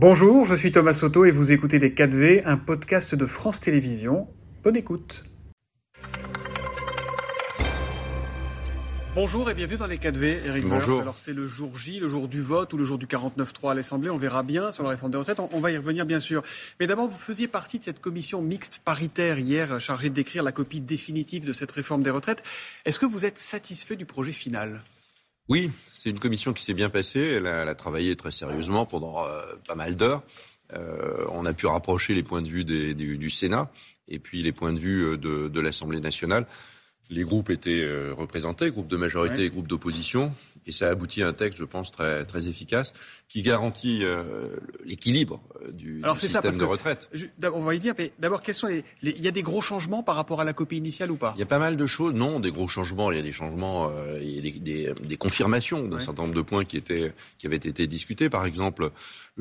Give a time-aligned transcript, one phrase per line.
[0.00, 4.28] Bonjour, je suis Thomas Soto et vous écoutez Les 4V, un podcast de France Télévisions.
[4.62, 5.24] Bonne écoute.
[9.16, 11.00] Bonjour et bienvenue dans les 4V, Eric Bonjour.
[11.00, 13.74] Alors c'est le jour J, le jour du vote ou le jour du 49-3 à
[13.74, 14.08] l'Assemblée.
[14.08, 15.40] On verra bien sur la réforme des retraites.
[15.40, 16.44] On va y revenir bien sûr.
[16.78, 20.80] Mais d'abord, vous faisiez partie de cette commission mixte paritaire hier chargée d'écrire la copie
[20.80, 22.44] définitive de cette réforme des retraites.
[22.84, 24.80] Est-ce que vous êtes satisfait du projet final?
[25.48, 27.20] Oui, c'est une commission qui s'est bien passée.
[27.20, 30.22] Elle a, travaillé très sérieusement pendant euh, pas mal d'heures.
[30.74, 33.70] Euh, on a pu rapprocher les points de vue des, du, Sénat
[34.08, 36.46] et puis les points de vue euh, de, de l'Assemblée nationale.
[37.08, 40.30] Les groupes étaient représentés, groupes de majorité et groupes d'opposition,
[40.68, 42.92] et ça a abouti à un texte, je pense, très, très efficace
[43.28, 44.46] qui garantit euh,
[44.84, 47.10] l'équilibre euh, du, du système de retraite.
[47.52, 50.02] on va y dire, mais d'abord, quels sont les, il y a des gros changements
[50.02, 51.34] par rapport à la copie initiale ou pas?
[51.36, 52.14] Il y a pas mal de choses.
[52.14, 53.10] Non, des gros changements.
[53.10, 56.22] Il y a des changements, euh, il y a des, des, des confirmations d'un certain
[56.22, 58.30] nombre de points qui étaient, qui avaient été discutés.
[58.30, 58.90] Par exemple,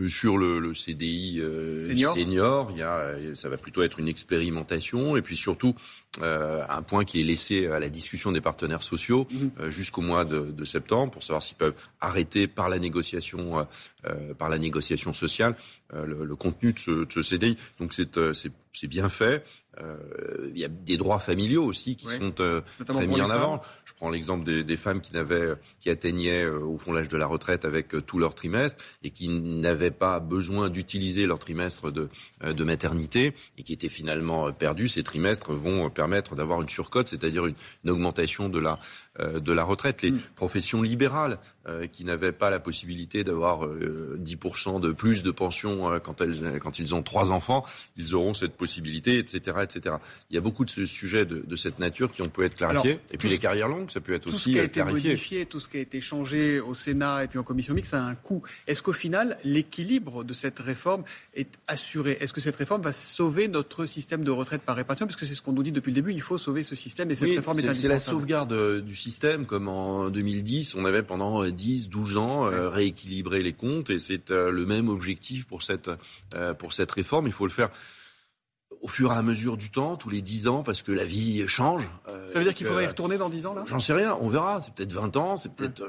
[0.07, 1.41] sur le, le CDI
[1.79, 2.13] senior.
[2.13, 5.75] senior, il y a, ça va plutôt être une expérimentation, et puis surtout
[6.21, 9.71] un point qui est laissé à la discussion des partenaires sociaux mhm.
[9.71, 13.65] jusqu'au mois de, de, septembre pour savoir s'ils peuvent arrêter par la négociation
[14.05, 15.55] euh, par la négociation sociale
[15.91, 17.57] euh, le, contenu de ce, de ce CDI.
[17.79, 19.43] Donc euh, c'est bien fait.
[20.53, 23.61] Il y a des droits familiaux aussi qui sont très mis en avant.
[23.85, 25.11] Je prends l'exemple des, des, femmes qui
[25.79, 29.91] qui atteignaient au fond l'âge de la retraite avec tout leur trimestre et qui n'avaient
[29.91, 32.09] pas besoin d'utiliser leur trimestre de,
[32.43, 34.87] de maternité et qui étaient finalement perdus.
[34.87, 37.55] Ces trimestres vont permettre d'avoir une surcote, c'est-à-dire une,
[37.87, 38.79] augmentation de la,
[39.19, 40.01] de la retraite.
[40.01, 40.19] Les mm.
[40.35, 41.39] professions libérales
[41.91, 46.79] qui n'avaient pas la possibilité d'avoir 10% de plus de pension euh, quand, elles, quand
[46.79, 47.65] ils ont trois enfants,
[47.95, 49.95] ils auront cette possibilité, etc., etc.
[50.29, 52.99] Il y a beaucoup de sujets de, de cette nature qui ont pu être clarifiés.
[53.11, 54.63] et puis les carrières longues, ça peut être aussi clarifié.
[54.63, 57.27] Tout ce qui a été modifié, tout ce qui a été changé au Sénat et
[57.27, 58.41] puis en commission mixte, ça a un coût.
[58.67, 61.03] Est-ce qu'au final, l'équilibre de cette réforme
[61.35, 62.17] est assuré?
[62.19, 65.05] Est-ce que cette réforme va sauver notre système de retraite par répartition?
[65.05, 67.11] Parce que c'est ce qu'on nous dit depuis le début, il faut sauver ce système
[67.11, 69.06] et cette réforme est, C'est la sauvegarde euh, du système,
[69.47, 74.31] comme en 2010, on avait pendant 10, 12 ans euh, rééquilibré les comptes et c'est
[74.31, 75.89] euh, le même objectif pour cette,
[76.35, 77.27] euh, pour cette réforme.
[77.27, 77.69] Il faut le faire
[78.81, 81.47] au fur et à mesure du temps, tous les 10 ans, parce que la vie
[81.47, 81.89] change.
[82.07, 83.63] Euh, ça veut dire qu'il faudrait y retourner dans 10 ans, là?
[83.65, 84.61] J'en sais rien, on verra.
[84.61, 85.83] C'est peut-être 20 ans, c'est peut-être...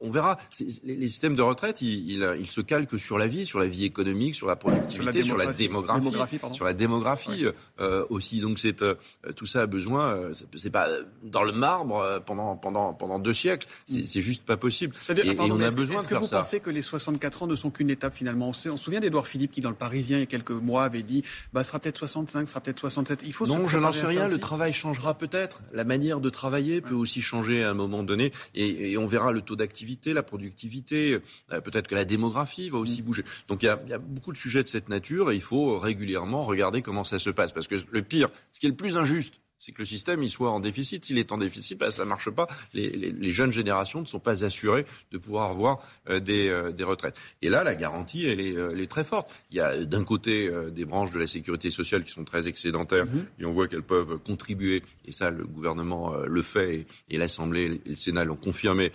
[0.00, 0.38] On verra.
[0.84, 4.34] Les, systèmes de retraite, ils, ils, se calquent sur la vie, sur la vie économique,
[4.34, 7.46] sur la productivité, sur la démographie, sur la démographie
[7.80, 8.40] euh, aussi.
[8.40, 8.94] Donc c'est euh,
[9.36, 10.30] tout ça a besoin...
[10.56, 10.88] c'est pas
[11.22, 13.68] dans le marbre pendant, pendant, pendant deux siècles.
[13.86, 14.22] C'est mm.
[14.22, 14.94] juste pas possible.
[15.08, 16.08] et, on a besoin de faire ça.
[16.08, 18.48] Est-ce que vous pensez que les 64 ans ne sont qu'une étape, finalement?
[18.48, 21.02] On se souvient d'Edouard Philippe qui, dans le Parisien, il y a quelques mois, avait
[21.02, 23.22] dit bah, «ce sera peut-être 65 sera peut-être 67.
[23.24, 24.28] Il faut non, je n'en sais rien.
[24.28, 25.60] Le travail changera peut-être.
[25.72, 28.32] La manière de travailler peut aussi changer à un moment donné.
[28.54, 31.20] Et, on verra le taux d'activité, la productivité.
[31.52, 33.04] Euh, peut-être que la démographie va aussi mm.
[33.04, 33.24] bouger.
[33.48, 35.40] Donc il y, a, il y, a, beaucoup de sujets de cette nature et il
[35.40, 37.52] faut régulièrement regarder comment ça se passe.
[37.52, 40.30] Parce que le pire, ce qui est le plus injuste, c'est que le système il
[40.30, 41.04] soit en déficit.
[41.04, 42.48] S'il est en déficit, bah, ça ne marche pas.
[42.72, 45.78] Les, jeunes générations ne sont pas assurées de pouvoir avoir
[46.08, 47.16] euh, euh, des, retraites.
[47.42, 49.32] Et là, la garantie, elle est, euh, très forte.
[49.50, 53.04] Il y a d'un côté des branches de la sécurité sociale qui sont très excédentaires
[53.04, 53.26] mhm.
[53.38, 57.90] et on voit qu'elles peuvent contribuer, et ça, le gouvernement le fait et, l'Assemblée et
[57.90, 58.90] le Sénat l'ont confirmé,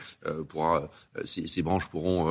[0.49, 0.81] pour,
[1.23, 2.25] ces, ces, branches pourront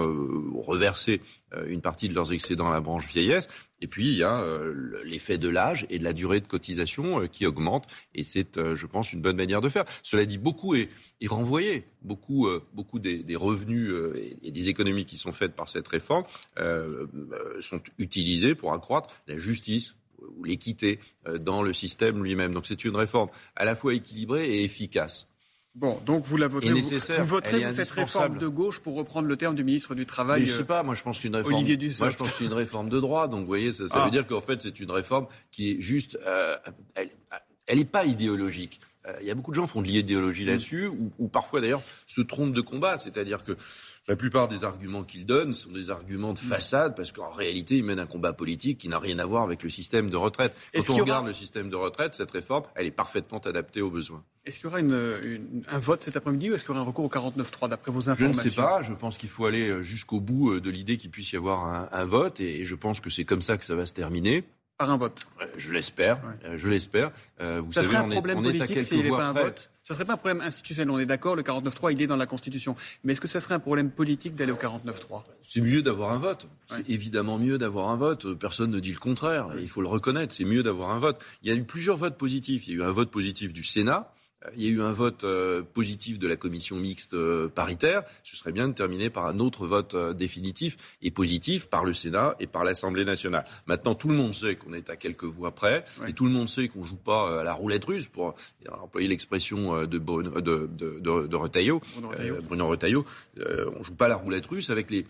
[0.61, 1.23] reverser
[1.69, 3.49] une partie de leurs excédents à la branche vieillesse.
[3.85, 7.21] Et puis, il y a euh, l'effet de l'âge et de la durée de cotisation
[7.21, 7.87] euh, qui augmente.
[8.15, 9.85] Et c'est, euh, je pense, une bonne manière de faire.
[10.03, 10.89] Cela dit, beaucoup est,
[11.27, 11.85] renvoyé.
[12.01, 13.91] Beaucoup, beaucoup des, revenus
[14.43, 16.25] et des économies qui sont faites par cette réforme
[17.61, 19.95] sont utilisés pour accroître la justice
[20.37, 21.01] ou l'équité
[21.41, 22.53] dans le système lui-même.
[22.53, 25.34] Donc c'est une réforme à la fois équilibrée et efficace.
[25.75, 26.73] Bon, donc vous la voterez.
[26.73, 30.45] Vous, voterez cette réforme de gauche pour reprendre le terme du ministre du Travail.
[30.45, 30.83] je sais pas.
[30.83, 31.55] Moi, je pense qu'une réforme.
[31.55, 33.27] Olivier Moi, je pense qu'une réforme de droit.
[33.27, 34.11] Donc, vous voyez, ça, ça veut ah.
[34.11, 36.17] dire qu'en fait, c'est une réforme qui est juste.
[36.27, 36.57] Euh,
[37.67, 38.81] elle n'est pas idéologique.
[39.07, 41.61] Euh, il y a beaucoup de gens qui font de l'idéologie là-dessus, ou, ou, parfois
[41.61, 42.99] d'ailleurs se trompent de combat.
[42.99, 43.57] C'est-à-dire que
[44.07, 47.85] la plupart des arguments qu'il donne sont des arguments de façade parce qu'en réalité, il
[47.85, 50.55] mène un combat politique qui n'a rien à voir avec le système de retraite.
[50.75, 54.23] Quand on regarde le système de retraite, cette réforme, elle est parfaitement adaptée aux besoins.
[54.45, 57.07] Est-ce qu'il y aura un vote cet après-midi ou est-ce qu'il y aura un recours
[57.07, 58.83] au 49.3 d'après vos informations Je ne sais pas.
[58.83, 62.05] Je pense qu'il faut aller jusqu'au bout euh, de l'idée qu'il puisse y avoir un
[62.05, 64.45] vote et je pense que c'est comme ça que ça va se terminer
[64.85, 65.27] par un vote.
[65.57, 67.11] Je l'espère, euh, je l'espère.
[67.41, 69.95] Euh, vous ça savez, serait un problème politique s'il n'y avait pas un vote Ça
[69.95, 70.91] serait pas un problème institutionnel.
[70.91, 72.77] On est d'accord, le 49-3, il est dans la Constitution.
[73.03, 76.19] Mais est-ce que ça serait un problème politique d'aller au 49-3 C'est mieux d'avoir un
[76.19, 76.47] vote.
[76.69, 78.35] C'est évidemment mieux d'avoir un vote.
[78.35, 79.51] Personne ne dit le contraire.
[79.59, 80.35] Il faut le reconnaître.
[80.35, 81.23] C'est mieux d'avoir un vote.
[81.43, 82.67] Il y a eu plusieurs votes positifs.
[82.69, 84.13] Il y a eu un vote positif du Sénat
[84.57, 85.25] il y a eu un vote
[85.73, 87.17] positif de la commission mixte
[87.49, 88.03] paritaire.
[88.23, 92.37] Ce serait bien de terminer par un autre vote définitif et positif par le Sénat
[92.41, 93.45] et par l'Assemblée nationale.
[93.67, 96.49] Maintenant, tout le monde sait qu'on est à quelques voix près et tout le monde
[96.49, 98.35] sait qu'on joue pas à la roulette russe pour
[98.71, 101.81] employer l'expression de, de, de, de, de Retailleau,
[102.49, 103.05] Bruno Retailleau.
[103.39, 105.05] on joue pas à la roulette russe avec les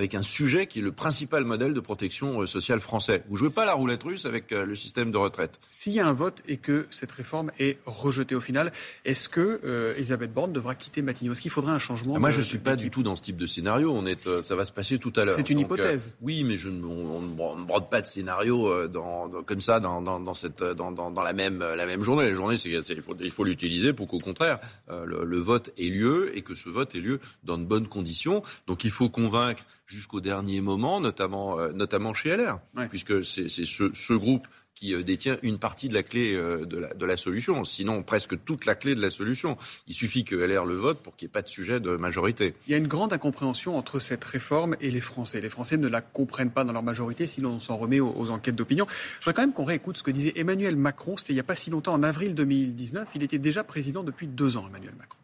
[0.00, 3.22] avec un sujet qui est le principal modèle de protection euh, sociale français.
[3.28, 5.60] Vous jouez pas la roulette russe avec euh, le système de retraite.
[5.70, 8.72] S'il y a un vote et que cette réforme est rejetée au final,
[9.04, 11.32] est-ce que euh, Elisabeth Borne devra quitter Matignon?
[11.32, 13.36] Est-ce qu'il faudrait un changement Moi, je ne suis pas du tout dans ce type
[13.36, 13.92] de scénario.
[13.92, 15.36] On est, ça va se passer tout à l'heure.
[15.36, 16.16] C'est une hypothèse.
[16.22, 21.32] oui, mais je, on, ne brode pas de scénario dans, comme ça dans, cette, la,
[21.34, 22.30] même, la même journée.
[22.30, 26.40] La journée, c'est, il faut l'utiliser pour qu'au contraire, le, le vote ait lieu et
[26.40, 28.42] que ce vote ait lieu dans de bonnes conditions.
[28.66, 33.90] Donc il faut convaincre jusqu'au dernier moment, notamment, euh, notamment chez LR, puisque c'est ce,
[33.92, 37.16] ce, groupe qui euh, détient une partie de la clé euh, de la, de la,
[37.16, 39.58] solution, sinon presque toute la clé de la solution.
[39.88, 42.54] Il suffit que LR le vote pour qu'il n'y ait pas de sujet de majorité.
[42.68, 45.40] Il y a une grande incompréhension entre cette réforme et les Français.
[45.40, 48.30] Les Français ne la comprennent pas dans leur majorité, sinon on s'en remet aux, aux
[48.30, 48.86] enquêtes d'opinion.
[48.88, 51.44] Je voudrais quand même qu'on réécoute ce que disait Emmanuel Macron, c'était il n'y a
[51.44, 53.08] pas si longtemps, en avril 2019.
[53.16, 55.18] Il était déjà président depuis deux ans, Emmanuel Macron.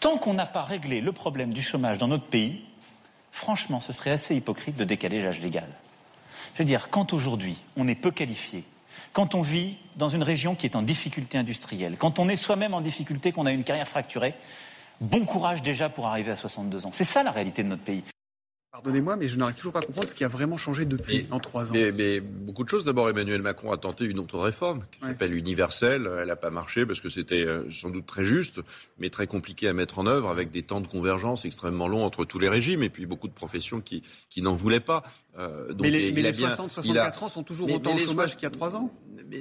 [0.00, 2.60] Tant qu'on n'a pas réglé le problème du chômage dans notre pays,
[3.32, 5.68] franchement, ce serait assez hypocrite de décaler l'âge légal.
[6.54, 8.64] Je veux dire, quand aujourd'hui on est peu qualifié,
[9.12, 12.74] quand on vit dans une région qui est en difficulté industrielle, quand on est soi-même
[12.74, 14.34] en difficulté, qu'on a une carrière fracturée,
[15.00, 16.90] bon courage déjà pour arriver à 62 ans.
[16.92, 18.04] C'est ça la réalité de notre pays.
[18.72, 21.40] Pardonnez-moi, mais je n'arrive toujours pas à comprendre ce qui a vraiment changé depuis en
[21.40, 21.74] trois ans.
[21.74, 22.86] Mais, beaucoup de choses.
[22.86, 26.10] D'abord, Emmanuel Macron a tenté une autre réforme qui s'appelle universelle.
[26.18, 28.60] Elle n'a pas marché parce que c'était euh, sans doute très juste,
[28.98, 32.24] mais très compliqué à mettre en œuvre avec des temps de convergence extrêmement longs entre
[32.24, 35.02] tous les régimes et puis beaucoup de professions qui, qui n'en voulaient pas.
[35.38, 38.46] Euh, donc mais les, mais les 60-64 ans sont toujours autant de chômage qu'il y
[38.46, 38.90] a trois ans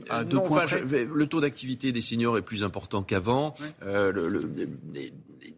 [0.10, 3.56] à deux points Le taux d'activité des seniors est plus important qu'avant.
[3.83, 4.30] Euh, le,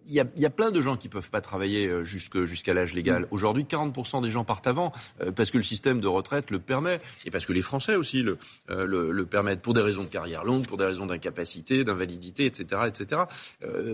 [0.05, 2.93] il y, a, y, a, plein de gens qui peuvent pas travailler euh, jusqu'à l'âge
[2.93, 3.23] légal.
[3.23, 3.27] Mm.
[3.31, 4.91] Aujourd'hui, 40% des gens partent avant
[5.21, 8.21] euh, parce que le système de retraite le permet et parce que les Français aussi
[8.21, 8.37] le,
[8.69, 12.45] euh, le, le, permettent pour des raisons de carrière longue, pour des raisons d'incapacité, d'invalidité,
[12.45, 13.21] etc., etc.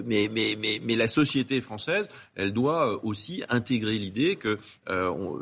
[0.05, 4.57] mais, mais, mais, mais la société française, elle doit aussi intégrer l'idée que
[4.87, 5.39] on,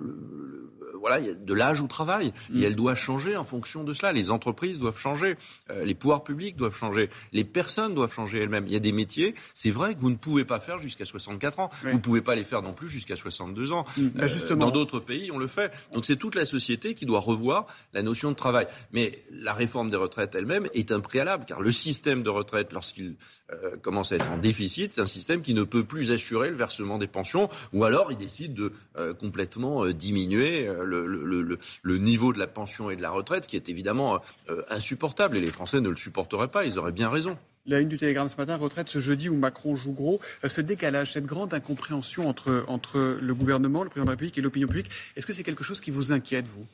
[0.99, 2.63] voilà, il y a de l'âge au travail et mm.
[2.63, 4.11] elle doit changer en fonction de cela.
[4.13, 5.37] Les entreprises doivent changer,
[5.83, 8.65] les pouvoirs publics doivent changer, les personnes doivent changer elles-mêmes.
[8.67, 11.59] Il y a des métiers, c'est vrai que vous ne pouvez pas faire jusqu'à 64
[11.59, 11.69] ans.
[11.83, 13.85] Vous ne pouvez pas les faire non plus jusqu'à 62 ans.
[13.97, 14.07] Mm.
[14.15, 15.71] Bah, euh, dans d'autres pays, on le fait.
[15.93, 18.67] Donc c'est toute la société qui doit revoir la notion de travail.
[18.91, 23.15] Mais la réforme des retraites elle-même est un préalable, car le système de retraite, lorsqu'il
[23.51, 26.55] euh, commence à être en déficit, c'est un système qui ne peut plus assurer le
[26.55, 32.33] versement des pensions, ou alors il décide de euh, complètement diminuer le, le, le, niveau
[32.33, 34.21] de la pension et de la retraite, ce qui est évidemment
[34.69, 35.37] insupportable.
[35.37, 37.37] Et les Français ne le supporteraient pas, ils auraient bien raison
[37.67, 40.19] la une du Télégramme ce matin, retraite ce jeudi où Macron joue gros.
[40.43, 44.37] Euh, ce décalage, cette grande incompréhension entre, entre le gouvernement, le président de la République
[44.37, 46.65] et l'opinion publique, est-ce que c'est quelque chose qui vous inquiète, vous?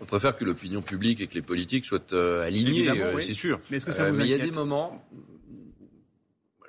[0.00, 3.60] On préfère que l'opinion publique et que les politiques soient euh, alignés, euh, c'est sûr.
[3.70, 5.04] Mais est-ce que ça vous inquiète Il y a des moments,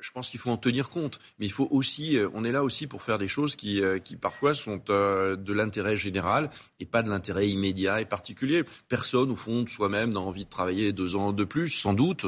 [0.08, 1.20] je pense qu'il faut en tenir compte.
[1.38, 4.00] Mais il faut aussi, euh, on est là aussi pour faire des choses qui, euh,
[4.00, 6.50] qui parfois sont euh, de l'intérêt général
[6.80, 8.64] et pas de l'intérêt immédiat et particulier.
[8.88, 12.26] Personne, au fond, de soi-même, n'a envie de travailler deux ans de plus, sans doute,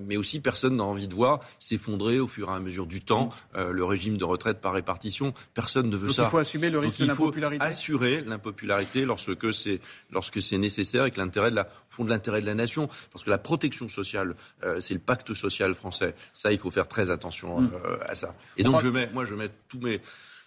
[0.00, 3.30] mais aussi personne n'a envie de voir s'effondrer au fur et à mesure du temps
[3.54, 5.32] le régime de retraite par répartition.
[5.54, 6.24] Personne ne veut ça.
[6.24, 7.56] Il faut assumer le risque de l'impopularité.
[7.56, 12.04] Il faut assurer l'impopularité lorsque c'est lorsque c'est nécessaire et que l'intérêt de la fond
[12.04, 14.36] de l'intérêt de la nation, parce que la protection sociale,
[14.80, 16.14] c'est le pacte social français.
[16.32, 17.70] Ça, il faut faire très attention mm.
[17.84, 18.34] euh, à ça.
[18.56, 20.00] Et donc, je mets, moi, je mets tous mes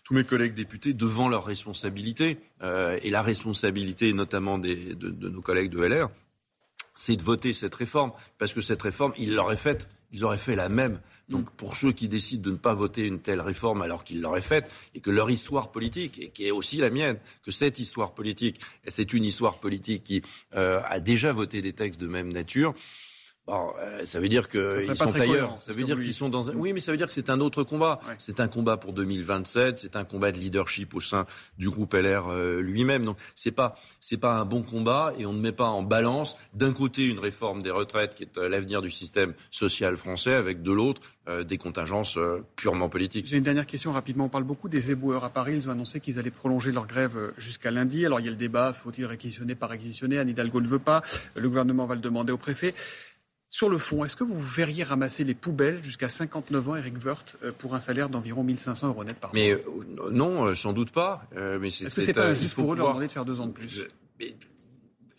[0.06, 5.42] tous mes collègues députés devant leurs responsabilités euh, et la responsabilité notamment des, de, nos
[5.42, 6.10] collègues de LR,
[6.94, 10.56] c'est de voter cette réforme parce que cette réforme, ils l'auraient faite, ils auraient fait
[10.56, 11.02] la même.
[11.28, 14.42] Donc pour ceux qui décident de ne pas voter une telle réforme alors qu'ils l'auraient
[14.42, 18.14] faite et que leur histoire politique et qui est aussi la mienne, que cette histoire
[18.14, 20.22] politique, c'est une histoire politique qui
[20.54, 22.76] euh, a déjà voté des textes de même nature.
[23.48, 25.58] Bon, euh, ça veut dire qu'ils sont ailleurs.
[25.58, 26.56] Ça veut dire qu'ils sont dans un...
[26.56, 28.00] Oui, mais ça veut dire que c'est un autre combat.
[28.18, 29.78] C'est un combat pour 2027.
[29.78, 31.28] C'est un combat de leadership au sein
[31.60, 33.06] du groupe LR euh, lui-même.
[33.06, 36.38] Donc, c'est pas c'est pas un bon combat et on ne met pas en balance
[36.54, 40.64] d'un côté une réforme des retraites qui est euh, l'avenir du système social français, avec
[40.64, 41.02] de l'autre
[41.48, 42.20] des contingences
[42.56, 43.26] purement politiques.
[43.26, 44.26] J'ai une dernière question rapidement.
[44.26, 45.56] On parle beaucoup des éboueurs à Paris.
[45.56, 48.06] Ils ont annoncé qu'ils allaient prolonger leur grève jusqu'à lundi.
[48.06, 50.20] Alors il y a le débat faut-il réquisitionner par réquisitionner?
[50.20, 51.02] Anne Hidalgo ne veut pas.
[51.36, 52.76] Le gouvernement va le demander au préfet.
[53.56, 57.38] Sur le fond, est-ce que vous verriez ramasser les poubelles jusqu'à 59 ans, Eric Woerth,
[57.42, 59.62] euh, pour un salaire d'environ 1500 euros net par mois Mais euh,
[60.12, 61.22] non, euh, sans doute pas.
[61.34, 63.48] mais est-ce que c'est pas injuste pour eux de leur demander de faire deux ans
[63.48, 63.84] de plus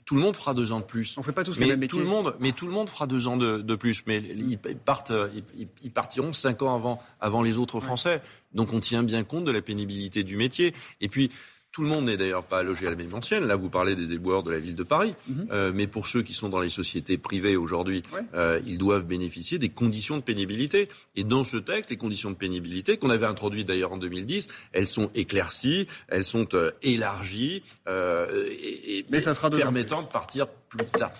[0.05, 1.19] tout le monde fera deux ans de plus.
[1.19, 1.99] On fait pas tous mais les mêmes métiers.
[1.99, 4.05] Tout le monde, mais tout le monde fera deux ans de, de plus.
[4.07, 5.13] Mais ils, partent,
[5.59, 8.23] ils, ils, partiront cinq ans avant, avant les autres Français.
[8.55, 10.75] Donc on tient bien compte de la pénibilité du métier.
[11.01, 11.33] Et puis
[11.77, 13.45] tout le monde n'est d'ailleurs pas logé à la même ancienne.
[13.45, 15.15] Là, vous parlez des éboueurs de la ville de Paris.
[15.29, 15.49] Mhm.
[15.53, 18.21] euh, mais pour ceux qui sont dans les sociétés privées aujourd'hui, Ouais.
[18.33, 20.89] euh, ils doivent bénéficier des conditions de pénibilité.
[21.17, 24.87] Et dans ce texte, les conditions de pénibilité, qu'on avait introduites d'ailleurs en 2010, elles
[24.87, 30.87] sont éclaircies, elles sont euh, élargies et, et- Mais ça sera permettant de partir plus
[30.87, 31.13] tard.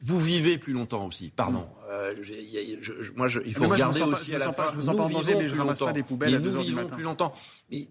[0.00, 1.66] Vous vivez plus longtemps aussi, pardon.
[1.90, 2.32] Euh, je-
[3.00, 4.56] je- moi, je- il faut moi, je me regarder pas- aussi me à la sens
[4.56, 4.72] pas- fin.
[4.72, 6.38] je me sens pas en danger, vivons mais je plus ramasse pas des poubelles à
[6.40, 6.94] nous heures du vivons matin.
[6.96, 7.32] plus longtemps.
[7.70, 7.86] Mais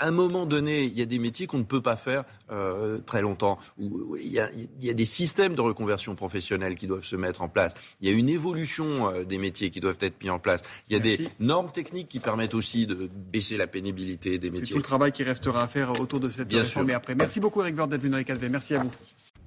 [0.00, 2.98] à un moment donné, il y a des métiers qu'on ne peut pas faire euh,
[2.98, 3.58] très longtemps.
[3.78, 7.16] Où il y, a, il y a des systèmes de reconversion professionnelle qui doivent se
[7.16, 7.74] mettre en place.
[8.00, 10.62] Il y a une évolution euh, des métiers qui doivent être mis en place.
[10.88, 11.22] Il y a Merci.
[11.24, 14.72] des normes techniques qui permettent aussi de baisser la pénibilité des C'est métiers.
[14.72, 16.92] tout le travail qui restera à faire autour de cette Bien réforme sûr.
[16.92, 17.14] et après.
[17.14, 18.48] Merci beaucoup Eric Vert d'être venu dans les 4V.
[18.50, 18.90] Merci à vous.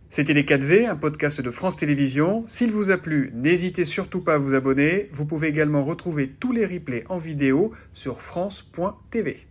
[0.10, 2.44] C'était les 4V, un podcast de France Télévisions.
[2.46, 5.10] S'il vous a plu, n'hésitez surtout pas à vous abonner.
[5.12, 9.48] Vous pouvez également retrouver tous les replays en vidéo sur France.tv.